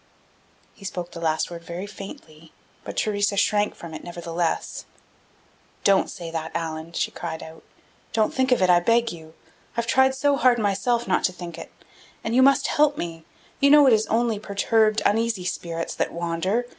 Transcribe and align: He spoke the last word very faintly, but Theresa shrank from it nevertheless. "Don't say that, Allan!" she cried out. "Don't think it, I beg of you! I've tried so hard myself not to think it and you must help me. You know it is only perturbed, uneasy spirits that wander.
He 0.73 0.83
spoke 0.83 1.11
the 1.11 1.19
last 1.19 1.51
word 1.51 1.63
very 1.63 1.85
faintly, 1.85 2.51
but 2.83 2.97
Theresa 2.97 3.37
shrank 3.37 3.75
from 3.75 3.93
it 3.93 4.03
nevertheless. 4.03 4.85
"Don't 5.83 6.09
say 6.09 6.31
that, 6.31 6.49
Allan!" 6.55 6.93
she 6.93 7.11
cried 7.11 7.43
out. 7.43 7.61
"Don't 8.11 8.33
think 8.33 8.51
it, 8.51 8.67
I 8.67 8.79
beg 8.79 9.09
of 9.09 9.13
you! 9.13 9.33
I've 9.77 9.85
tried 9.85 10.15
so 10.15 10.37
hard 10.37 10.57
myself 10.57 11.07
not 11.07 11.23
to 11.25 11.31
think 11.31 11.55
it 11.59 11.71
and 12.23 12.33
you 12.33 12.41
must 12.41 12.65
help 12.65 12.97
me. 12.97 13.25
You 13.59 13.69
know 13.69 13.85
it 13.85 13.93
is 13.93 14.07
only 14.07 14.39
perturbed, 14.39 15.03
uneasy 15.05 15.45
spirits 15.45 15.93
that 15.93 16.11
wander. 16.11 16.65